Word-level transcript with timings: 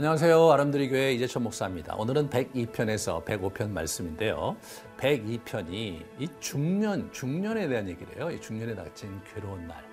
안녕하세요. 0.00 0.50
아람드리 0.52 0.88
교회 0.88 1.12
이재천 1.12 1.42
목사입니다. 1.42 1.94
오늘은 1.96 2.30
102편에서 2.30 3.22
105편 3.22 3.68
말씀인데요. 3.68 4.56
102편이 4.96 5.72
이 6.18 6.28
중년, 6.40 7.12
중년에 7.12 7.68
대한 7.68 7.86
얘기를 7.86 8.16
해요. 8.16 8.30
이 8.30 8.40
중년에 8.40 8.74
닥친 8.74 9.20
괴로운 9.24 9.68
날. 9.68 9.84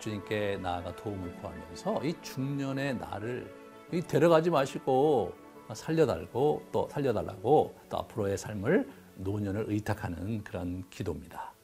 주님께 0.00 0.58
나아가 0.60 0.96
도움을 0.96 1.36
구하면서 1.36 2.00
이 2.02 2.14
중년의 2.20 2.96
날을 2.96 3.48
데려가지 4.08 4.50
마시고 4.50 5.32
살려달고 5.72 6.62
또 6.72 6.88
살려달라고 6.90 7.78
또 7.88 7.96
앞으로의 7.96 8.36
삶을 8.36 8.88
노년을 9.18 9.66
의탁하는 9.68 10.42
그런 10.42 10.82
기도입니다. 10.90 11.54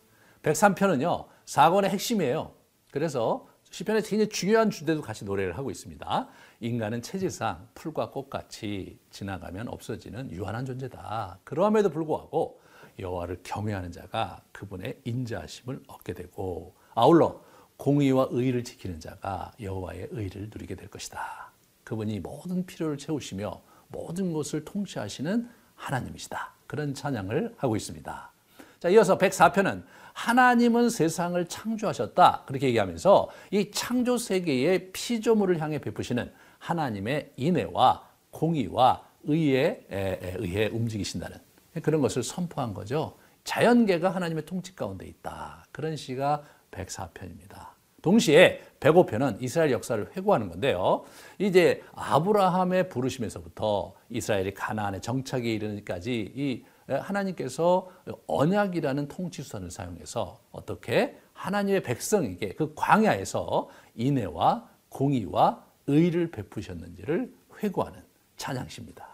103편은요. 0.44 1.26
사권의 1.44 1.90
핵심이에요. 1.90 2.52
그래서 2.92 3.48
시편에 3.70 4.02
굉장히 4.02 4.28
중요한 4.28 4.68
주제도 4.68 5.00
같이 5.00 5.24
노래를 5.24 5.56
하고 5.56 5.70
있습니다. 5.70 6.28
인간은 6.60 7.02
체질상 7.02 7.68
풀과 7.74 8.10
꽃같이 8.10 8.98
지나가면 9.10 9.68
없어지는 9.68 10.32
유한한 10.32 10.66
존재다. 10.66 11.38
그러함에도 11.44 11.88
불구하고 11.90 12.60
여호와를 12.98 13.40
경외하는 13.44 13.92
자가 13.92 14.42
그분의 14.52 15.00
인자하심을 15.04 15.84
얻게 15.86 16.12
되고 16.12 16.74
아울러 16.94 17.42
공의와 17.76 18.28
의를 18.30 18.64
지키는 18.64 19.00
자가 19.00 19.52
여호와의 19.60 20.08
의를 20.10 20.50
누리게 20.52 20.74
될 20.74 20.88
것이다. 20.88 21.52
그분이 21.84 22.20
모든 22.20 22.66
필요를 22.66 22.98
채우시며 22.98 23.62
모든 23.88 24.32
것을 24.32 24.64
통치하시는 24.64 25.48
하나님이시다. 25.76 26.54
그런 26.66 26.92
찬양을 26.92 27.54
하고 27.56 27.76
있습니다. 27.76 28.32
자, 28.80 28.88
이어서 28.88 29.18
104편은 29.18 29.82
하나님은 30.14 30.88
세상을 30.88 31.46
창조하셨다. 31.46 32.44
그렇게 32.46 32.68
얘기하면서 32.68 33.28
이 33.50 33.70
창조 33.70 34.16
세계의 34.16 34.92
피조물을 34.92 35.60
향해 35.60 35.78
베푸시는 35.78 36.32
하나님의 36.58 37.32
인애와 37.36 38.08
공의와 38.30 39.02
의에 39.24 39.84
의해 39.90 40.68
움직이신다는 40.68 41.36
그런 41.82 42.00
것을 42.00 42.22
선포한 42.22 42.72
거죠. 42.72 43.18
자연계가 43.44 44.08
하나님의 44.08 44.46
통치 44.46 44.74
가운데 44.74 45.06
있다. 45.06 45.66
그런 45.72 45.94
시가 45.94 46.42
104편입니다. 46.70 47.68
동시에 48.00 48.62
105편은 48.80 49.42
이스라엘 49.42 49.72
역사를 49.72 50.10
회고하는 50.16 50.48
건데요. 50.48 51.04
이제 51.38 51.82
아브라함의 51.92 52.88
부르심에서부터 52.88 53.92
이스라엘이 54.08 54.54
가나안의 54.54 55.02
정착에 55.02 55.52
이르는까지 55.52 56.32
이 56.34 56.64
하나님께서 56.94 57.88
언약이라는 58.26 59.08
통치수단을 59.08 59.70
사용해서 59.70 60.40
어떻게 60.50 61.18
하나님의 61.32 61.82
백성에게 61.82 62.54
그 62.54 62.74
광야에서 62.74 63.68
인애와 63.94 64.68
공의와 64.88 65.64
의를 65.86 66.30
베푸셨는지를 66.30 67.32
회고하는 67.62 68.02
찬양시입니다. 68.36 69.08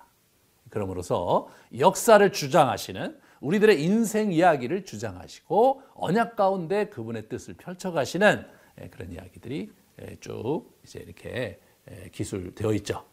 그러므로서 0.71 1.49
역사를 1.79 2.33
주장하시는 2.33 3.21
우리들의 3.41 3.83
인생 3.83 4.33
이야기를 4.33 4.85
주장하시고 4.85 5.83
언약 5.95 6.37
가운데 6.37 6.89
그분의 6.89 7.29
뜻을 7.29 7.55
펼쳐가시는 7.55 8.47
예, 8.81 8.89
그런 8.89 9.13
이야기들이 9.13 9.73
예, 10.03 10.17
쭉 10.21 10.65
이제 10.85 11.01
이렇게 11.01 11.61
예, 11.91 12.09
기술되어 12.11 12.73
있죠. 12.75 13.05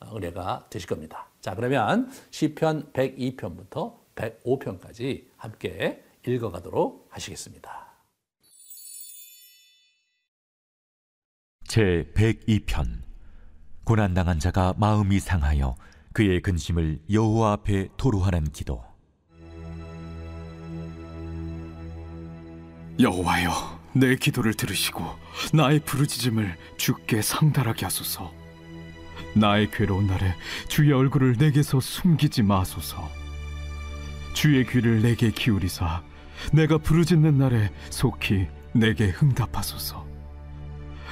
어, 0.00 0.16
은혜가 0.16 0.66
되실 0.70 0.88
겁니다. 0.88 1.28
자, 1.40 1.54
그러면 1.54 2.10
시편 2.30 2.92
102편부터 2.92 3.94
105편까지 4.16 5.26
함께 5.36 6.02
읽어가도록 6.26 7.06
하시겠습니다. 7.10 7.86
제 11.68 12.10
102편. 12.14 13.02
고난당한 13.84 14.40
자가 14.40 14.74
마음이 14.76 15.20
상하여 15.20 15.76
그의 16.12 16.40
근심을 16.40 17.00
여호와 17.10 17.52
앞에 17.52 17.88
토로하는 17.96 18.50
기도. 18.50 18.82
여호와여 22.98 23.50
내 23.94 24.16
기도를 24.16 24.54
들으시고 24.54 25.04
나의 25.52 25.80
부르짖음을 25.80 26.56
주께 26.78 27.20
상달하게 27.20 27.84
하소서. 27.84 28.32
나의 29.34 29.70
괴로운 29.70 30.06
날에 30.06 30.34
주의 30.68 30.92
얼굴을 30.92 31.36
내게서 31.38 31.78
숨기지 31.80 32.42
마소서 32.42 33.25
주의 34.36 34.66
귀를 34.66 35.00
내게 35.00 35.30
기울이사 35.30 36.02
내가 36.52 36.76
부르짖는 36.76 37.38
날에 37.38 37.70
속히 37.88 38.46
내게 38.74 39.14
응답하소서 39.22 40.06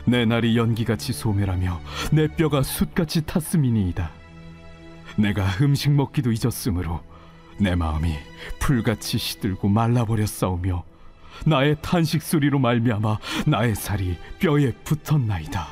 내 0.05 0.27
날이 0.27 0.59
연기같이 0.59 1.15
소멸하며 1.15 1.81
내 2.13 2.29
뼈가 2.29 2.63
숯같이 2.63 3.25
탔음이니이다. 3.25 4.11
내가 5.17 5.47
음식 5.63 5.91
먹기도 5.93 6.33
잊었으므로 6.33 7.01
내 7.59 7.75
마음이 7.75 8.13
풀같이 8.59 9.17
시들고 9.17 9.71
말라버렸사오며 9.71 10.85
나의 11.47 11.79
탄식 11.81 12.21
소리로 12.21 12.59
말미암아 12.59 13.19
나의 13.47 13.75
살이 13.75 14.19
뼈에 14.39 14.73
붙었나이다. 14.85 15.67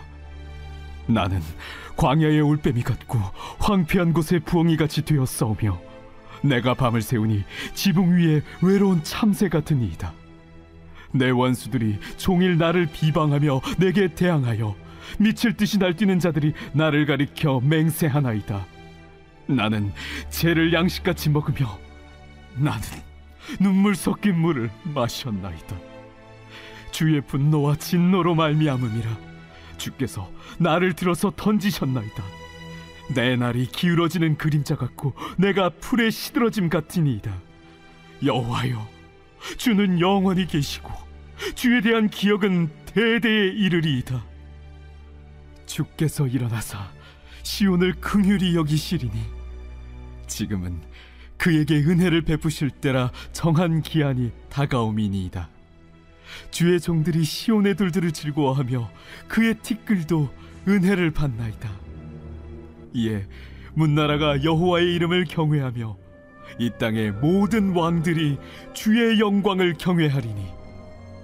나는 1.06 1.42
광야의 1.98 2.40
올빼미 2.40 2.82
같고 2.82 3.18
황폐한 3.58 4.14
곳의 4.14 4.40
부엉이 4.40 4.78
같이 4.78 5.04
되었사오며 5.04 5.91
내가 6.42 6.74
밤을 6.74 7.02
새우니 7.02 7.44
지붕 7.74 8.16
위에 8.16 8.42
외로운 8.62 9.02
참새 9.02 9.48
같으니이다. 9.48 10.12
내 11.12 11.30
원수들이 11.30 11.98
종일 12.16 12.58
나를 12.58 12.86
비방하며 12.86 13.60
내게 13.78 14.08
대항하여 14.14 14.74
미칠 15.18 15.56
듯이 15.56 15.78
날뛰는 15.78 16.18
자들이 16.18 16.52
나를 16.72 17.06
가리켜 17.06 17.60
맹세하나이다. 17.60 18.66
나는 19.46 19.92
죄를 20.30 20.72
양식같이 20.72 21.30
먹으며 21.30 21.78
나는 22.56 22.80
눈물 23.60 23.94
섞인 23.94 24.38
물을 24.38 24.70
마셨나이다. 24.84 25.76
주의 26.90 27.20
분노와 27.20 27.76
진노로 27.76 28.34
말미암음이라 28.34 29.10
주께서 29.76 30.30
나를 30.58 30.92
들어서 30.94 31.32
던지셨나이다. 31.34 32.41
내 33.14 33.36
날이 33.36 33.66
기울어지는 33.66 34.38
그림자 34.38 34.76
같고 34.76 35.14
내가 35.38 35.70
풀에 35.70 36.10
시들어짐 36.10 36.68
같으니이다. 36.68 37.32
여호와여, 38.24 38.86
주는 39.56 40.00
영원히 40.00 40.46
계시고 40.46 40.90
주에 41.54 41.80
대한 41.80 42.08
기억은 42.08 42.70
대대에 42.86 43.48
이르리이다. 43.48 44.24
주께서 45.66 46.26
일어나사 46.26 46.90
시온을 47.42 47.94
긍휼히 47.94 48.54
여기시리니 48.54 49.12
지금은 50.26 50.80
그에게 51.36 51.76
은혜를 51.76 52.22
베푸실 52.22 52.70
때라 52.70 53.10
정한 53.32 53.82
기한이 53.82 54.30
다가오미니이다. 54.48 55.48
주의 56.50 56.80
종들이 56.80 57.24
시온의 57.24 57.74
돌들을 57.74 58.12
즐거워하며 58.12 58.90
그의 59.28 59.58
티끌도 59.58 60.32
은혜를 60.68 61.10
받나이다. 61.10 61.68
이에 62.94 63.26
문나라가 63.74 64.42
여호와의 64.44 64.94
이름을 64.94 65.24
경외하며 65.24 65.96
이 66.58 66.70
땅의 66.78 67.12
모든 67.12 67.74
왕들이 67.74 68.38
주의 68.74 69.18
영광을 69.18 69.74
경외하리니 69.78 70.46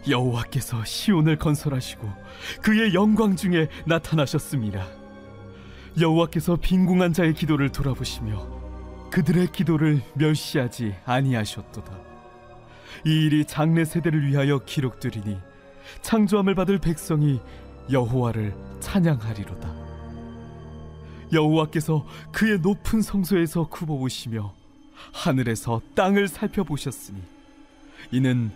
여호와께서 0.08 0.84
시온을 0.84 1.36
건설하시고 1.36 2.08
그의 2.62 2.94
영광 2.94 3.36
중에 3.36 3.68
나타나셨습니다. 3.84 4.86
여호와께서 6.00 6.56
빈궁한 6.56 7.12
자의 7.12 7.34
기도를 7.34 7.70
돌아보시며 7.70 8.58
그들의 9.10 9.48
기도를 9.52 10.00
멸시하지 10.14 10.94
아니하셨도다. 11.04 11.98
이 13.06 13.26
일이 13.26 13.44
장래 13.44 13.84
세대를 13.84 14.26
위하여 14.26 14.58
기록되리니 14.58 15.38
창조함을 16.02 16.54
받을 16.54 16.78
백성이 16.78 17.40
여호와를 17.90 18.54
찬양하리로다. 18.80 19.87
여호와께서 21.32 22.06
그의 22.32 22.58
높은 22.60 23.02
성소에서 23.02 23.68
굽어보시며 23.68 24.52
하늘에서 25.12 25.80
땅을 25.94 26.28
살펴보셨으니 26.28 27.20
이는 28.10 28.50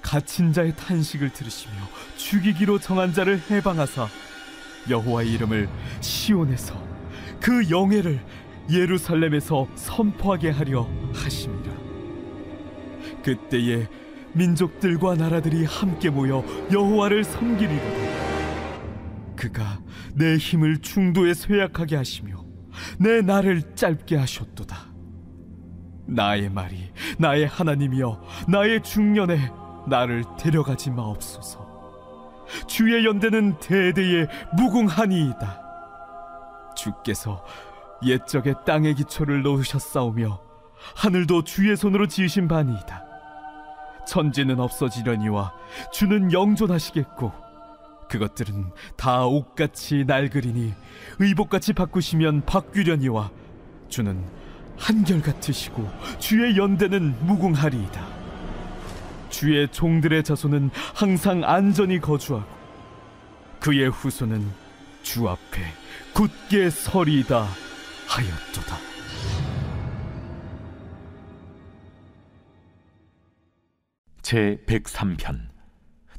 갇힌 0.00 0.52
자의 0.52 0.74
탄식을 0.76 1.32
들으시며 1.32 1.74
죽이기로 2.16 2.78
정한 2.78 3.12
자를 3.12 3.40
해방하사 3.50 4.08
여호와의 4.90 5.32
이름을 5.32 5.68
시온에서 6.00 6.74
그 7.40 7.70
영예를 7.70 8.24
예루살렘에서 8.70 9.68
선포하게 9.74 10.50
하려 10.50 10.88
하심이라 11.14 11.72
그때에 13.22 13.88
민족들과 14.32 15.14
나라들이 15.14 15.64
함께 15.64 16.10
모여 16.10 16.44
여호와를 16.72 17.24
섬기리로다. 17.24 18.12
그가 19.36 19.81
내 20.14 20.36
힘을 20.36 20.78
중도에 20.78 21.34
쇠약하게 21.34 21.96
하시며 21.96 22.44
내 22.98 23.20
날을 23.22 23.74
짧게 23.74 24.16
하셨도다 24.16 24.92
나의 26.06 26.50
말이 26.50 26.90
나의 27.18 27.46
하나님이여 27.46 28.22
나의 28.48 28.82
중년에 28.82 29.50
나를 29.86 30.24
데려가지 30.38 30.90
마옵소서. 30.90 31.72
주의 32.66 33.04
연대는 33.04 33.58
대대에 33.58 34.26
무궁하니이다. 34.56 35.62
주께서 36.76 37.44
옛적에 38.04 38.54
땅의 38.66 38.94
기초를 38.96 39.42
놓으셨사오며 39.42 40.40
하늘도 40.96 41.44
주의 41.44 41.76
손으로 41.76 42.06
지으신 42.08 42.48
바니이다. 42.48 43.04
천지는 44.06 44.58
없어지려니와 44.58 45.52
주는 45.92 46.32
영존하시겠고 46.32 47.32
그것들은 48.12 48.66
다 48.98 49.24
옷같이 49.24 50.04
낡으리니 50.06 50.74
의복같이 51.18 51.72
바꾸시면 51.72 52.44
바뀌려니와 52.44 53.30
주는 53.88 54.22
한결같으시고 54.76 55.88
주의 56.18 56.58
연대는 56.58 57.24
무궁하리이다. 57.24 58.06
주의 59.30 59.66
종들의 59.66 60.24
자손은 60.24 60.70
항상 60.94 61.42
안전히 61.42 62.00
거주하고 62.00 62.46
그의 63.60 63.88
후손은 63.88 64.46
주 65.02 65.26
앞에 65.26 65.62
굳게 66.12 66.68
서리이다 66.68 67.48
하였도다. 68.08 68.76
제 74.20 74.62
103편 74.66 75.48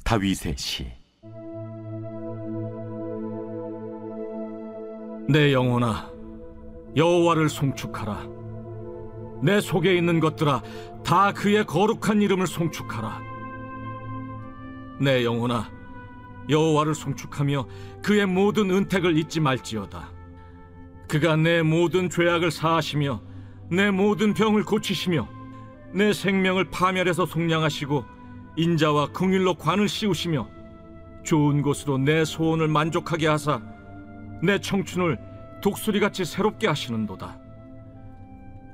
다윗의 0.04 0.58
시 0.58 1.03
내 5.30 5.54
영혼아 5.54 6.12
여호와를 6.98 7.48
송축하라. 7.48 8.28
내 9.42 9.62
속에 9.62 9.96
있는 9.96 10.20
것들아 10.20 10.62
다 11.06 11.32
그의 11.32 11.66
거룩한 11.66 12.22
이름을 12.22 12.46
송축하라. 12.46 13.22
내 15.00 15.24
영혼아 15.24 15.70
여호와를 16.50 16.94
송축하며 16.94 17.68
그의 18.04 18.26
모든 18.26 18.70
은택을 18.70 19.18
잊지 19.18 19.40
말지어다. 19.40 20.12
그가 21.08 21.38
내 21.38 21.62
모든 21.62 22.10
죄악을 22.10 22.52
사하시며 22.52 23.22
내 23.72 23.92
모든 23.92 24.34
병을 24.34 24.66
고치시며 24.66 25.30
내 25.94 26.12
생명을 26.12 26.70
파멸해서 26.70 27.26
속량하시고 27.26 28.04
인자와 28.58 29.08
긍휼로 29.14 29.56
관을 29.56 29.88
씌우시며 29.88 30.50
좋은 31.24 31.62
곳으로 31.62 31.98
내 31.98 32.26
소원을 32.26 32.68
만족하게 32.68 33.28
하사 33.28 33.73
내 34.44 34.60
청춘을 34.60 35.18
독수리같이 35.62 36.26
새롭게 36.26 36.68
하시는도다. 36.68 37.40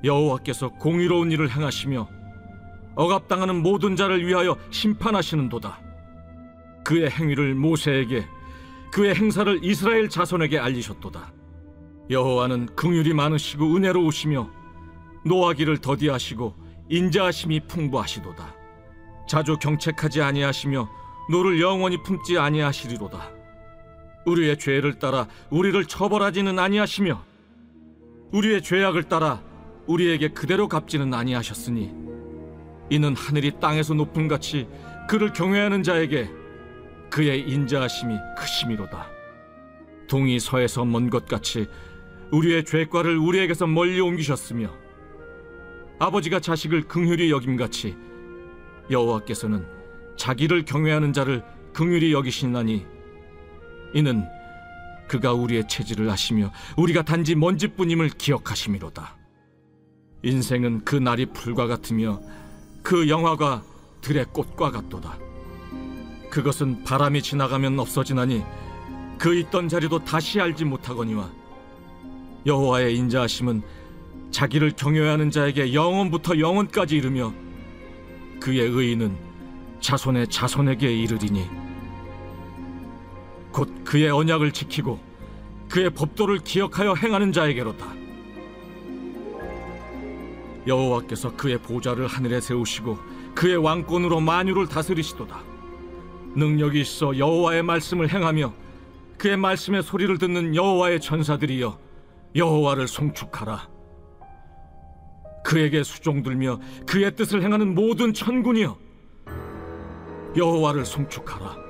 여호와께서 0.03 0.69
공의로운 0.69 1.31
일을 1.31 1.51
행하시며 1.51 2.09
억압당하는 2.95 3.61
모든 3.61 3.95
자를 3.95 4.25
위하여 4.25 4.57
심판하시는도다. 4.71 5.79
그의 6.83 7.11
행위를 7.11 7.53
모세에게 7.53 8.25
그의 8.91 9.13
행사를 9.13 9.59
이스라엘 9.63 10.09
자손에게 10.09 10.57
알리셨도다. 10.57 11.33
여호와는 12.09 12.75
긍휼이 12.75 13.13
많으시고 13.13 13.75
은혜로우시며 13.75 14.49
노하기를 15.25 15.77
더디하시고 15.77 16.55
인자하심이 16.89 17.67
풍부하시도다. 17.67 18.55
자주 19.27 19.55
경책하지 19.57 20.23
아니하시며 20.23 20.89
노를 21.29 21.61
영원히 21.61 22.01
품지 22.01 22.39
아니하시리로다. 22.39 23.38
우리의 24.25 24.57
죄를 24.57 24.99
따라 24.99 25.27
우리를 25.49 25.85
처벌하지는 25.85 26.59
아니하시며 26.59 27.23
우리의 28.31 28.61
죄악을 28.61 29.03
따라 29.03 29.41
우리에게 29.87 30.29
그대로 30.29 30.67
갚지는 30.67 31.13
아니하셨으니 31.13 31.91
이는 32.91 33.15
하늘이 33.15 33.59
땅에서 33.59 33.93
높음 33.93 34.27
같이 34.27 34.67
그를 35.07 35.33
경외하는 35.33 35.83
자에게 35.83 36.29
그의 37.09 37.49
인자하심이 37.49 38.15
크심이로다. 38.37 39.07
동이 40.07 40.39
서에서 40.39 40.85
먼 40.85 41.09
것 41.09 41.25
같이 41.25 41.67
우리의 42.31 42.65
죄과를 42.65 43.17
우리에게서 43.17 43.67
멀리 43.67 43.99
옮기셨으며 43.99 44.69
아버지가 45.99 46.39
자식을 46.39 46.87
긍휼히 46.87 47.31
여김 47.31 47.57
같이 47.57 47.95
여호와께서는 48.91 49.65
자기를 50.15 50.65
경외하는 50.65 51.13
자를 51.13 51.43
긍휼히 51.73 52.13
여기시나니 52.13 52.85
이는 53.93 54.25
그가 55.07 55.33
우리의 55.33 55.67
체질을 55.67 56.09
아시며 56.09 56.51
우리가 56.77 57.03
단지 57.03 57.35
먼지뿐임을 57.35 58.09
기억하심이로다. 58.09 59.17
인생은 60.23 60.85
그 60.85 60.95
날이 60.95 61.25
풀과 61.25 61.67
같으며 61.67 62.21
그 62.83 63.09
영화가 63.09 63.63
들의 64.01 64.25
꽃과 64.25 64.71
같도다. 64.71 65.17
그것은 66.29 66.83
바람이 66.83 67.21
지나가면 67.21 67.79
없어지나니 67.79 68.43
그 69.17 69.35
있던 69.35 69.67
자리도 69.67 70.05
다시 70.05 70.39
알지 70.39 70.65
못하거니와 70.65 71.29
여호와의 72.45 72.95
인자하심은 72.95 73.63
자기를 74.31 74.73
경외하는 74.75 75.31
자에게 75.31 75.73
영원부터 75.73 76.39
영원까지 76.39 76.95
이르며 76.95 77.33
그의 78.39 78.61
의인은 78.61 79.17
자손의 79.81 80.27
자손에게 80.27 80.93
이르리니 80.93 81.68
곧 83.51 83.83
그의 83.83 84.09
언약을 84.09 84.51
지키고 84.51 84.99
그의 85.69 85.89
법도를 85.91 86.39
기억하여 86.39 86.95
행하는 86.95 87.31
자에게로다. 87.31 87.99
여호와께서 90.67 91.35
그의 91.35 91.57
보좌를 91.57 92.07
하늘에 92.07 92.41
세우시고 92.41 92.97
그의 93.35 93.57
왕권으로 93.57 94.19
만유를 94.19 94.67
다스리시도다. 94.67 95.41
능력이 96.35 96.81
있어 96.81 97.17
여호와의 97.17 97.63
말씀을 97.63 98.13
행하며 98.13 98.53
그의 99.17 99.37
말씀의 99.37 99.83
소리를 99.83 100.17
듣는 100.17 100.55
여호와의 100.55 101.01
전사들이여 101.01 101.79
여호와를 102.35 102.87
송축하라. 102.87 103.67
그에게 105.43 105.83
수종들며 105.83 106.59
그의 106.85 107.15
뜻을 107.15 107.41
행하는 107.41 107.73
모든 107.73 108.13
천군이여 108.13 108.77
여호와를 110.37 110.85
송축하라. 110.85 111.68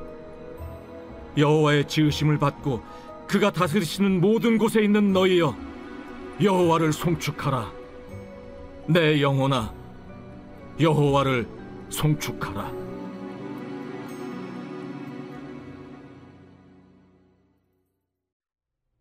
여호와의 1.37 1.87
지으심을 1.87 2.37
받고 2.37 2.81
그가 3.27 3.51
다스리시는 3.51 4.21
모든 4.21 4.57
곳에 4.57 4.81
있는 4.81 5.13
너희여 5.13 5.55
여호와를 6.41 6.93
송축하라. 6.93 7.71
내 8.87 9.21
영혼아 9.21 9.73
여호와를 10.79 11.47
송축하라. 11.89 12.89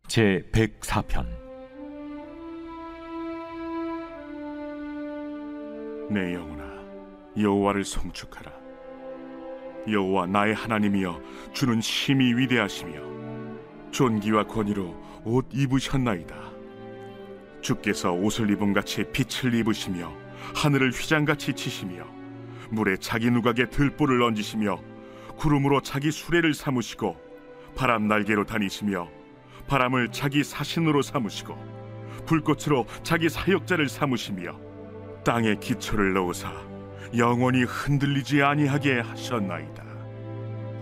제 0.08 0.42
104편 0.52 1.26
내 6.11 6.35
영혼아 6.35 6.64
여호와를 7.38 7.85
송축하라 7.85 8.67
여호와 9.92 10.26
나의 10.26 10.54
하나님이여 10.54 11.21
주는 11.52 11.80
심히 11.80 12.35
위대하시며 12.35 13.09
존귀와 13.90 14.45
권위로 14.45 14.95
옷 15.25 15.47
입으셨나이다. 15.52 16.37
주께서 17.61 18.12
옷을 18.12 18.50
입은 18.50 18.73
같이 18.73 19.04
빛을 19.12 19.54
입으시며 19.54 20.12
하늘을 20.54 20.90
휘장같이 20.90 21.52
치시며 21.54 22.04
물에 22.71 22.97
자기 22.99 23.30
누각에 23.30 23.66
들보를 23.71 24.23
얹으시며 24.23 24.78
구름으로 25.37 25.80
자기 25.83 26.11
수레를 26.11 26.54
삼으시고 26.54 27.16
바람 27.76 28.09
날개로 28.09 28.45
다니시며 28.45 29.09
바람을 29.66 30.12
자기 30.12 30.42
사신으로 30.42 31.02
삼으시고 31.02 31.57
불꽃으로 32.26 32.87
자기 33.02 33.28
사역자를 33.28 33.88
삼으시며 33.88 34.59
땅에 35.25 35.57
기초를 35.57 36.14
넣으사 36.14 36.67
영원히 37.16 37.64
흔들리지 37.64 38.42
아니하게 38.42 39.00
하셨나이다. 39.00 39.84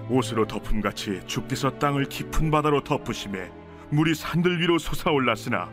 옷으로 0.08 0.46
덮음같이 0.46 1.20
주께서 1.26 1.70
땅을 1.78 2.04
깊은 2.06 2.50
바다로 2.50 2.82
덮으심에 2.82 3.50
물이 3.90 4.14
산들 4.14 4.60
위로 4.60 4.78
솟아올랐으나 4.78 5.70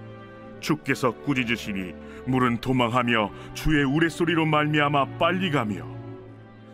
주께서 0.59 1.11
꾸짖으시니 1.11 1.93
물은 2.25 2.61
도망하며 2.61 3.31
주의 3.53 3.83
우레소리로 3.83 4.45
말미암아 4.45 5.17
빨리 5.17 5.51
가며 5.51 5.85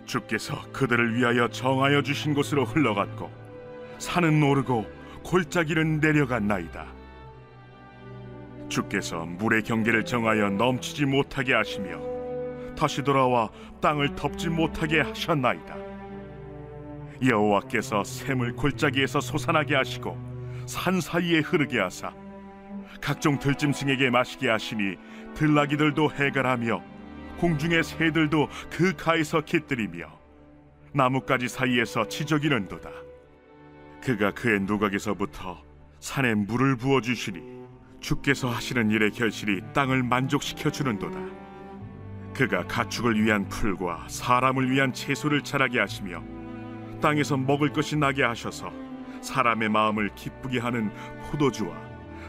주께서 0.05 0.62
그들을 0.71 1.15
위하여 1.15 1.48
정하여 1.48 2.01
주신 2.01 2.33
곳으로 2.33 2.65
흘러갔고 2.65 3.31
산은 3.98 4.41
오르고 4.41 4.86
골짜기는 5.24 6.00
내려갔나이다. 6.00 6.88
주께서 8.69 9.25
물의 9.25 9.63
경계를 9.63 10.05
정하여 10.05 10.50
넘치지 10.50 11.05
못하게 11.05 11.53
하시며 11.53 12.18
다시 12.79 13.03
돌아와 13.03 13.50
땅을 13.81 14.15
덮지 14.15 14.48
못하게 14.48 15.01
하셨나이다. 15.01 15.75
여호와께서 17.21 18.05
샘을 18.05 18.55
골짜기에서 18.55 19.19
솟아나게 19.19 19.75
하시고 19.75 20.17
산 20.65 21.01
사이에 21.01 21.39
흐르게 21.39 21.77
하사 21.77 22.13
각종 23.01 23.38
들짐승에게 23.38 24.09
마시게 24.12 24.50
하시니 24.50 24.95
들나귀들도 25.36 26.09
해갈하며 26.12 26.81
공중의 27.39 27.83
새들도 27.83 28.48
그 28.71 28.95
가에서 28.95 29.41
깃들이며 29.41 30.05
나뭇가지 30.93 31.50
사이에서 31.50 32.07
지저귀는도다. 32.07 32.89
그가 34.01 34.31
그의 34.31 34.62
누각에서부터 34.62 35.62
산에 36.00 36.33
물을 36.33 36.77
부어 36.77 37.01
주시니 37.01 37.41
주께서 38.00 38.50
하시는 38.50 38.89
일의 38.89 39.12
결실이 39.12 39.63
땅을 39.74 40.01
만족시켜 40.03 40.71
주는도다. 40.71 41.49
그가 42.39 42.63
가축을 42.63 43.22
위한 43.22 43.50
풀과 43.50 44.05
사람을 44.08 44.72
위한 44.72 44.93
채소를 44.93 45.41
자라게 45.41 45.77
하시며 45.77 46.24
땅에서 47.01 47.36
먹을 47.36 47.74
것이 47.74 47.98
나게 47.98 48.24
하셔서 48.24 48.72
사람의 49.19 49.67
마음을 49.67 50.10
기쁘게 50.15 50.60
하는 50.60 50.89
포도주와 51.24 51.75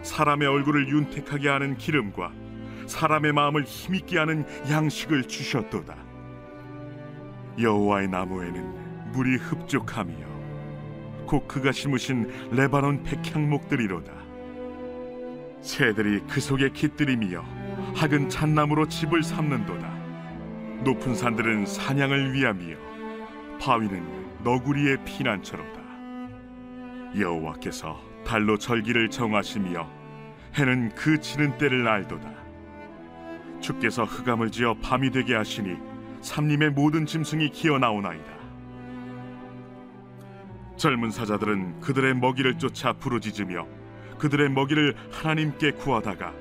사람의 0.03 0.49
얼굴을 0.49 0.89
윤택하게 0.89 1.49
하는 1.49 1.77
기름과 1.77 2.33
사람의 2.89 3.33
마음을 3.35 3.63
힘있게 3.63 4.19
하는 4.19 4.45
양식을 4.69 5.29
주셨도다. 5.29 5.95
여호와의 7.61 8.09
나무에는 8.09 9.13
물이 9.13 9.37
흡족하며 9.37 10.17
곧 11.25 11.47
그가 11.47 11.71
심으신 11.71 12.51
레바논 12.51 13.05
백향목들이로다. 13.05 14.13
새들이 15.61 16.23
그 16.29 16.41
속에 16.41 16.71
깃들이며 16.71 17.45
학은 17.95 18.29
잣나무로 18.29 18.89
집을 18.89 19.23
삼는도다. 19.23 20.00
높은 20.83 21.15
산들은 21.15 21.67
사냥을 21.67 22.33
위함이요 22.33 22.77
바위는 23.61 24.43
너구리의 24.43 25.05
피난처로다. 25.05 25.79
여호와께서 27.19 28.01
달로 28.25 28.57
절기를 28.57 29.11
정하시며 29.11 29.87
해는 30.57 30.95
그 30.95 31.21
지는 31.21 31.59
때를 31.59 31.87
알도다. 31.87 32.33
주께서 33.61 34.05
흑암을 34.05 34.51
지어 34.51 34.75
밤이 34.81 35.11
되게 35.11 35.35
하시니 35.35 35.77
삼림의 36.23 36.71
모든 36.71 37.05
짐승이 37.05 37.51
기어 37.51 37.79
나오나이다. 37.79 38.41
젊은 40.79 41.11
사자들은 41.11 41.81
그들의 41.81 42.15
먹이를 42.15 42.57
쫓아 42.57 42.95
부르짖으며 42.95 43.67
그들의 44.19 44.49
먹이를 44.49 44.97
하나님께 45.11 45.73
구하다가 45.73 46.33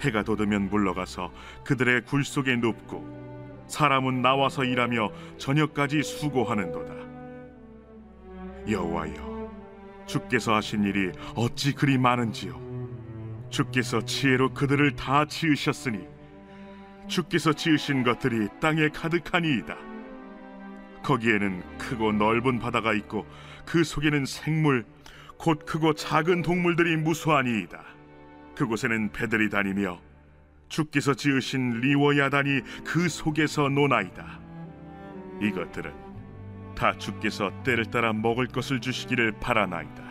해가 0.00 0.24
돋으면 0.24 0.68
물러가서 0.68 1.30
그들의 1.62 2.02
굴 2.06 2.24
속에 2.24 2.56
눕고 2.56 3.21
사람은 3.72 4.20
나와서 4.20 4.64
일하며 4.64 5.10
저녁까지 5.38 6.02
수고하는도다. 6.02 6.92
여호와여, 8.70 9.50
주께서 10.06 10.54
하신 10.54 10.84
일이 10.84 11.10
어찌 11.34 11.72
그리 11.72 11.96
많은지요? 11.96 12.60
주께서 13.48 14.04
지혜로 14.04 14.52
그들을 14.52 14.94
다 14.94 15.24
지으셨으니 15.24 16.06
주께서 17.08 17.54
지으신 17.54 18.02
것들이 18.04 18.48
땅에 18.60 18.88
가득하니이다. 18.88 19.74
거기에는 21.02 21.62
크고 21.78 22.12
넓은 22.12 22.58
바다가 22.58 22.92
있고 22.92 23.26
그 23.64 23.84
속에는 23.84 24.26
생물 24.26 24.84
곧 25.38 25.64
크고 25.64 25.94
작은 25.94 26.42
동물들이 26.42 26.96
무수하니이다. 26.98 27.82
그곳에는 28.54 29.12
배들이 29.12 29.48
다니며 29.48 29.98
주께서 30.72 31.12
지으신 31.12 31.80
리워야단이 31.80 32.62
그 32.82 33.06
속에서 33.06 33.68
노나이다. 33.68 34.40
이것들은 35.42 35.92
다 36.74 36.96
주께서 36.96 37.52
때를 37.62 37.84
따라 37.90 38.14
먹을 38.14 38.46
것을 38.46 38.80
주시기를 38.80 39.32
바라나이다. 39.32 40.02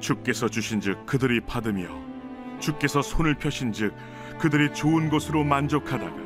주께서 0.00 0.48
주신즉 0.48 1.06
그들이 1.06 1.40
받으며 1.40 1.86
주께서 2.58 3.00
손을 3.00 3.36
펴신즉 3.36 3.94
그들이 4.40 4.74
좋은 4.74 5.08
것으로 5.08 5.44
만족하다가 5.44 6.16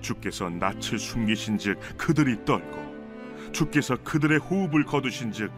주께서 0.00 0.48
낯을 0.48 0.98
숨기신즉 0.98 1.98
그들이 1.98 2.42
떨고 2.46 3.52
주께서 3.52 3.96
그들의 4.02 4.38
호흡을 4.38 4.84
거두신즉 4.84 5.52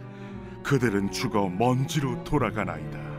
그들은 0.64 1.12
죽어 1.12 1.48
먼지로 1.48 2.24
돌아가나이다. 2.24 3.15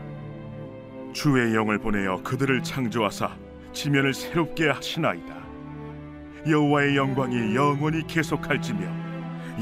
주의 1.12 1.54
영을 1.54 1.78
보내어 1.78 2.22
그들을 2.22 2.62
창조하사 2.62 3.36
지면을 3.72 4.14
새롭게 4.14 4.68
하시나이다. 4.68 5.36
여호와의 6.48 6.96
영광이 6.96 7.54
영원히 7.54 8.06
계속할지며 8.06 8.86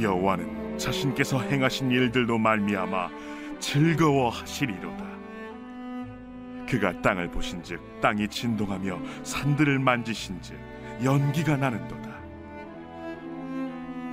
여호와는 0.01 0.79
자신께서 0.79 1.41
행하신 1.41 1.91
일들로 1.91 2.39
말미암아 2.39 3.09
즐거워하시리로다. 3.59 5.07
그가 6.69 7.01
땅을 7.01 7.31
보신즉 7.31 8.01
땅이 8.01 8.29
진동하며 8.29 8.99
산들을 9.23 9.79
만지신즉 9.79 10.59
연기가 11.05 11.57
나는도다. 11.57 12.07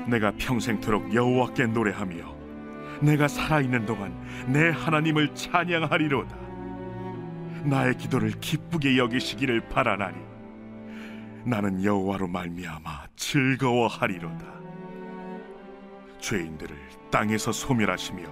내가 0.08 0.32
평생토록 0.38 1.14
여호와께 1.14 1.68
노래하며 1.68 2.34
내가 3.02 3.28
살아있는 3.28 3.86
동안 3.86 4.14
내 4.48 4.70
하나님을 4.70 5.34
찬양하리로다. 5.36 6.53
나의 7.64 7.98
기도를 7.98 8.32
기쁘게 8.40 8.98
여기시기를 8.98 9.70
바라나니 9.70 10.18
나는 11.46 11.84
여호와로 11.84 12.28
말미암아 12.28 13.08
즐거워하리로다. 13.16 14.46
죄인들을 16.20 16.76
땅에서 17.12 17.52
소멸하시며 17.52 18.24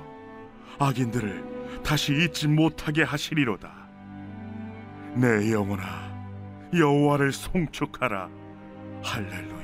악인들을 0.79 1.81
다시 1.83 2.13
잊지 2.13 2.47
못하게 2.47 3.03
하시리로다. 3.03 3.69
내 5.15 5.51
영혼아 5.51 6.11
여호와를 6.73 7.33
송축하라 7.33 8.29
할렐루야. 9.03 9.60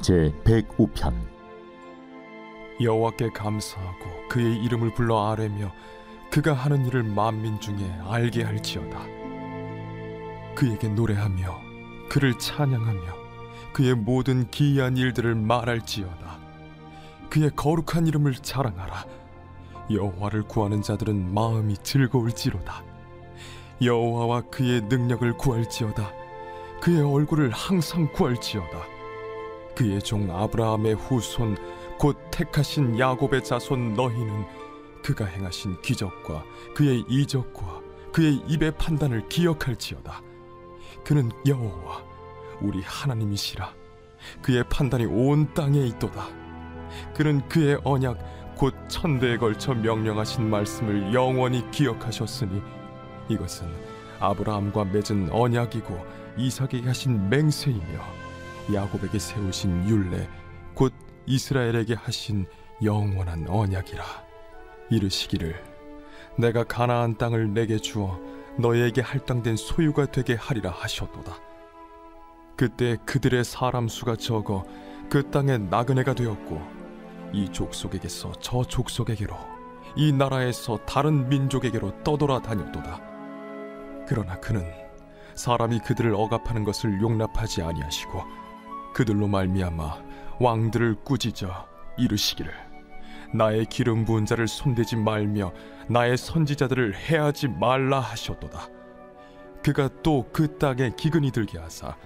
제 0.00 0.32
105편. 0.44 1.14
여호와께 2.80 3.30
감사하고 3.30 4.28
그의 4.28 4.56
이름을 4.64 4.94
불러 4.94 5.30
아뢰며 5.30 5.72
그가 6.30 6.54
하는 6.54 6.86
일을 6.86 7.02
만민 7.02 7.60
중에 7.60 7.84
알게 8.08 8.42
할지어다. 8.42 9.04
그에게 10.54 10.88
노래하며 10.88 11.60
그를 12.08 12.36
찬양하며 12.38 13.22
그의 13.72 13.94
모든 13.94 14.50
기이한 14.50 14.96
일들을 14.96 15.34
말할지어다. 15.34 16.38
그의 17.30 17.50
거룩한 17.54 18.06
이름을 18.06 18.34
자랑하라. 18.34 19.06
여호와를 19.90 20.42
구하는 20.44 20.82
자들은 20.82 21.32
마음이 21.32 21.76
즐거울지로다. 21.78 22.82
여호와와 23.82 24.42
그의 24.50 24.82
능력을 24.82 25.36
구할지어다. 25.38 26.10
그의 26.80 27.00
얼굴을 27.00 27.50
항상 27.50 28.10
구할지어다 28.12 28.91
그의 29.74 30.00
종 30.00 30.30
아브라함의 30.30 30.94
후손 30.94 31.56
곧 31.98 32.16
택하신 32.30 32.98
야곱의 32.98 33.44
자손 33.44 33.94
너희는 33.94 34.44
그가 35.02 35.24
행하신 35.24 35.80
기적과 35.82 36.44
그의 36.74 37.04
이적과 37.08 37.80
그의 38.12 38.42
입의 38.46 38.72
판단을 38.76 39.28
기억할지어다. 39.28 40.22
그는 41.04 41.30
여호와 41.46 42.04
우리 42.60 42.80
하나님이시라. 42.82 43.74
그의 44.42 44.64
판단이 44.68 45.06
온 45.06 45.52
땅에 45.54 45.80
있도다. 45.86 46.28
그는 47.14 47.46
그의 47.48 47.80
언약 47.84 48.54
곧 48.56 48.74
천대에 48.88 49.38
걸쳐 49.38 49.74
명령하신 49.74 50.48
말씀을 50.48 51.12
영원히 51.12 51.68
기억하셨으니 51.70 52.62
이것은 53.28 53.66
아브라함과 54.20 54.84
맺은 54.84 55.30
언약이고 55.32 56.06
이삭에게 56.36 56.82
하신 56.86 57.28
맹세이며 57.28 58.21
야곱에게 58.72 59.18
세우신 59.18 59.88
율례 59.88 60.28
곧 60.74 60.92
이스라엘에게 61.26 61.94
하신 61.94 62.46
영원한 62.82 63.46
언약이라. 63.48 64.04
이르시기를 64.90 65.62
내가 66.38 66.64
가나안 66.64 67.16
땅을 67.16 67.54
내게 67.54 67.78
주어 67.78 68.18
너희에게 68.58 69.00
할당된 69.00 69.56
소유가 69.56 70.06
되게 70.06 70.34
하리라 70.34 70.70
하셨도다. 70.70 71.36
그때 72.56 72.96
그들의 73.06 73.44
사람 73.44 73.88
수가 73.88 74.16
적어 74.16 74.64
그 75.08 75.30
땅에 75.30 75.58
나그네가 75.58 76.14
되었고 76.14 76.60
이 77.32 77.50
족속에게서 77.50 78.32
저 78.40 78.62
족속에게로 78.62 79.34
이 79.96 80.12
나라에서 80.12 80.78
다른 80.86 81.28
민족에게로 81.28 82.02
떠돌아 82.02 82.40
다녔도다. 82.42 83.00
그러나 84.06 84.38
그는 84.40 84.64
사람이 85.34 85.80
그들을 85.80 86.14
억압하는 86.14 86.64
것을 86.64 87.00
용납하지 87.00 87.62
아니하시고 87.62 88.22
그들로 88.94 89.28
말미암아 89.28 90.02
왕들을 90.40 90.96
꾸짖어 91.04 91.66
이르시기를. 91.98 92.52
나의 93.34 93.66
기름 93.66 94.04
부은 94.04 94.26
자를 94.26 94.46
손대지 94.46 94.96
말며 94.96 95.52
나의 95.88 96.16
선지자들을 96.16 96.94
해하지 96.96 97.48
말라 97.48 98.00
하셨도다. 98.00 98.68
그가 99.62 99.88
또 100.02 100.26
그 100.32 100.58
땅에 100.58 100.92
기근이 100.96 101.30
들게 101.30 101.58
하사 101.58 101.96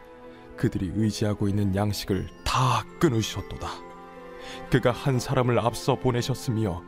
그들이 0.57 0.93
의지하고 0.95 1.49
있는 1.49 1.75
양식을 1.75 2.29
다 2.45 2.85
끊으셨도다. 3.01 3.69
그가 4.71 4.93
한 4.93 5.19
사람을 5.19 5.59
앞서 5.59 5.97
보내셨으며 5.97 6.83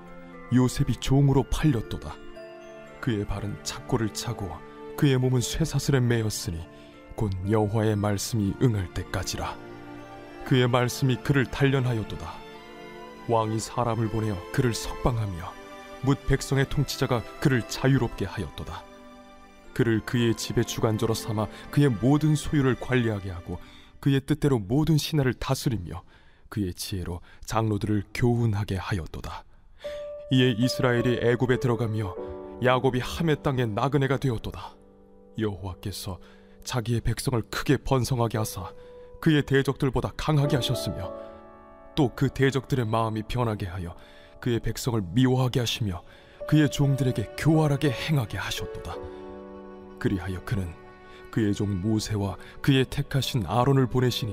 요셉이 0.55 0.97
종으로 0.97 1.45
팔렸도다. 1.51 2.15
그의 3.01 3.27
발은 3.27 3.63
착고를 3.63 4.13
차고 4.15 4.51
그의 4.97 5.19
몸은 5.19 5.41
쇠사슬에 5.41 6.01
매였으니 6.01 6.61
곧 7.15 7.33
여호와의 7.49 7.97
말씀이 7.97 8.55
응할 8.63 8.93
때까지라 8.95 9.68
그의 10.49 10.67
말씀이 10.67 11.17
그를 11.17 11.45
단련하였도다. 11.45 12.33
왕이 13.29 13.59
사람을 13.61 14.09
보내어 14.09 14.35
그를 14.51 14.73
석방하며 14.73 15.53
묻 16.01 16.27
백성의 16.27 16.71
통치자가 16.71 17.23
그를 17.39 17.69
자유롭게 17.69 18.25
하였도다. 18.25 18.83
그를 19.75 20.01
그의 20.07 20.35
집의 20.35 20.65
주관자로 20.65 21.13
삼아 21.13 21.49
그의 21.71 21.91
모든 21.91 22.35
소유를 22.35 22.77
관리하게 22.81 23.31
하고 23.31 23.59
그의 24.01 24.23
뜻대로 24.23 24.59
모든 24.59 24.97
신하를 24.97 25.35
다스리며 25.35 26.03
그의 26.49 26.73
지혜로 26.73 27.21
장로들을 27.45 28.05
교훈하게 28.15 28.77
하였도다. 28.77 29.45
이에 30.33 30.55
이스라엘이 30.57 31.19
애굽에 31.25 31.61
들어가며 31.61 32.17
야곱이 32.65 33.01
함의 33.01 33.43
땅에 33.43 33.67
나그네가 33.67 34.17
되었도다. 34.17 34.77
여호와께서 35.39 36.19
자기의 36.65 37.03
백성을 37.03 37.39
크게 37.51 37.77
번성하게 37.77 38.39
하사 38.39 38.73
그의 39.21 39.43
대적들보다 39.43 40.13
강하게 40.17 40.57
하셨으며 40.57 41.13
또 41.95 42.13
그 42.15 42.29
대적들의 42.29 42.87
마음이 42.87 43.25
변하게 43.25 43.67
하여 43.67 43.97
그의 44.41 44.61
백성을 44.61 45.01
미워하게 45.13 45.61
하시며 45.61 46.03
그의 46.49 46.71
종들에게 46.71 47.35
교활하게 47.37 47.91
행하게 47.91 48.39
하셨도다. 48.39 48.95
그리하여 49.99 50.45
그는 50.45 50.73
그의 51.31 51.53
종 51.55 51.81
모세와 51.81 52.37
그의 52.63 52.85
택하신 52.85 53.47
아론을 53.47 53.87
보내시니 53.89 54.33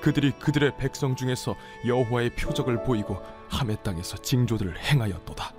그들이 0.00 0.32
그들의 0.32 0.76
백성 0.76 1.16
중에서 1.16 1.56
여호와의 1.86 2.30
표적을 2.36 2.82
보이고 2.82 3.20
함의 3.48 3.78
땅에서 3.82 4.16
징조들을 4.18 4.78
행하였도다. 4.78 5.54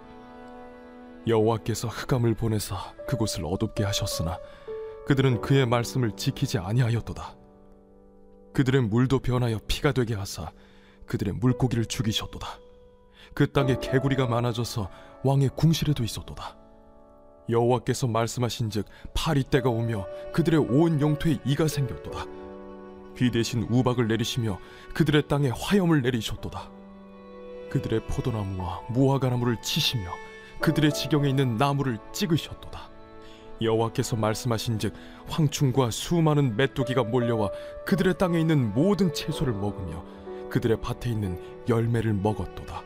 여호와께서 1.25 1.88
흑암을 1.88 2.36
보내사 2.36 2.75
그곳을 3.08 3.46
어둡게 3.46 3.84
하셨으나 3.84 4.39
그들은 5.08 5.42
그의 5.42 5.66
말씀을 5.66 6.12
지키지 6.16 6.58
아니하였도다. 6.60 7.38
그들의 8.60 8.82
물도 8.82 9.20
변하여 9.20 9.58
피가 9.70 9.94
되게 9.94 10.16
하사 10.16 10.51
그들의 11.06 11.36
물고기를 11.36 11.86
죽이셨도다. 11.86 12.60
그 13.34 13.50
땅에 13.54 13.78
개구리가 13.80 14.28
많아져서 14.28 14.89
왕의 15.24 15.51
궁실에도 15.56 16.04
있었도다. 16.04 16.58
여호와께서 17.48 18.08
말씀하신즉 18.08 18.86
파리 19.13 19.46
때가 19.46 19.70
오며 19.70 20.06
그들의 20.34 20.60
온 20.60 21.00
영토에 21.00 21.39
이가 21.46 21.70
생겼도다. 21.70 22.25
비 23.16 23.32
대신 23.32 23.66
우박을 23.70 24.10
내리시며 24.10 24.60
그들의 24.94 25.30
땅에 25.30 25.48
화염을 25.56 26.01
내리셨도다. 26.01 26.70
그들의 27.70 28.08
포도나무와 28.08 28.82
무화과나무를 28.89 29.62
치시며 29.62 30.04
그들의 30.60 30.94
지경에 30.94 31.30
있는 31.30 31.56
나무를 31.56 31.98
찍으셨도다. 32.12 32.88
여호와께서 33.62 34.16
말씀하신즉 34.16 34.94
황충과 35.28 35.92
수많은 35.92 36.56
메뚜기가 36.56 37.04
몰려와 37.04 37.50
그들의 37.86 38.18
땅에 38.18 38.39
있는 38.39 38.74
모든 38.74 39.13
채소를 39.13 39.54
먹으며 39.54 40.04
그들의 40.50 40.82
밭에 40.82 41.10
있는 41.10 41.39
열매를 41.68 42.13
먹었도다. 42.13 42.84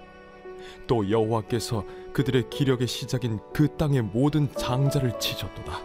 또 0.87 1.09
여호와께서 1.09 1.83
그들의 2.13 2.49
기력의 2.49 2.87
시작인 2.87 3.39
그 3.53 3.75
땅의 3.77 4.01
모든 4.01 4.51
장자를 4.53 5.19
치셨도다. 5.19 5.79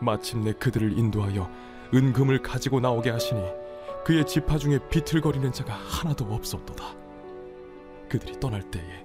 마침내 0.00 0.52
그들을 0.52 0.98
인도하여 0.98 1.50
은금을 1.94 2.42
가지고 2.42 2.80
나오게 2.80 3.10
하시니 3.10 3.40
그의 4.04 4.26
지파 4.26 4.58
중에 4.58 4.78
비틀거리는 4.90 5.52
자가 5.52 5.74
하나도 5.74 6.26
없었도다. 6.26 6.94
그들이 8.08 8.38
떠날 8.38 8.62
때에 8.70 9.04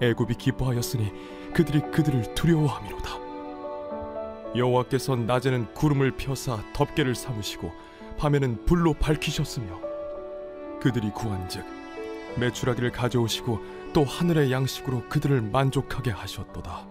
애굽이 0.00 0.34
기뻐하였으니 0.34 1.10
그들이 1.52 1.80
그들을 1.90 2.34
두려워함이로다. 2.34 3.25
여호와께서 4.56 5.16
낮에는 5.16 5.74
구름을 5.74 6.12
펴사 6.12 6.58
덮개를 6.72 7.14
삼으시고 7.14 7.72
밤에는 8.18 8.64
불로 8.64 8.94
밝히셨으며 8.94 9.80
그들이 10.80 11.10
구한즉 11.10 11.64
매출하기를 12.38 12.92
가져오시고 12.92 13.60
또 13.92 14.04
하늘의 14.04 14.52
양식으로 14.52 15.08
그들을 15.08 15.40
만족하게 15.40 16.10
하셨도다. 16.10 16.86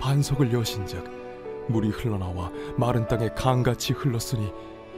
반석을 0.00 0.52
여신즉 0.52 1.68
물이 1.68 1.90
흘러나와 1.90 2.50
마른 2.76 3.06
땅에 3.06 3.28
강같이 3.28 3.92
흘렀으니 3.92 4.50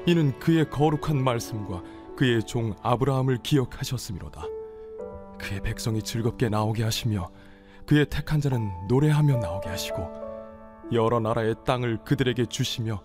이는 0.07 0.38
그의 0.38 0.70
거룩한 0.70 1.22
말씀과 1.22 1.83
그의 2.16 2.42
종 2.44 2.75
아브라함을 2.83 3.38
기억하셨음이로다. 3.42 4.44
그의 5.38 5.61
백성이 5.61 6.03
즐겁게 6.03 6.48
나오게 6.48 6.85
하시며 6.85 7.31
그의 7.87 8.07
택한 8.07 8.40
자는 8.40 8.70
노래하며 8.88 9.38
나오게 9.38 9.68
하시고 9.68 10.22
여러 10.90 11.21
나라의 11.21 11.55
땅을 11.64 12.05
그들에게 12.05 12.47
주시며 12.47 13.01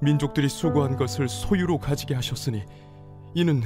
민족들이 0.00 0.48
수고한 0.48 0.96
것을 0.96 1.28
소유로 1.28 1.78
가지게 1.78 2.14
하셨으니 2.14 2.64
이는 3.34 3.62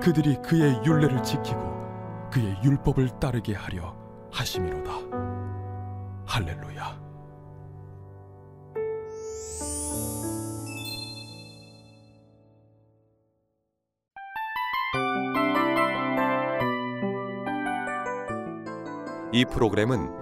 그들이 0.00 0.36
그의 0.42 0.80
율례를 0.84 1.22
지키고 1.22 2.30
그의 2.30 2.56
율법을 2.64 3.20
따르게 3.20 3.54
하려 3.54 3.94
하심이로다. 4.32 4.90
할렐루야. 6.26 7.02
이 19.34 19.44
프로그램은 19.46 20.21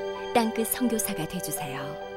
땅끝 0.33 0.67
성교사가 0.67 1.27
되주세요 1.27 2.10